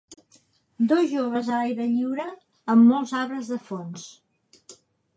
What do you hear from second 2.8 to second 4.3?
molts arbres de fons.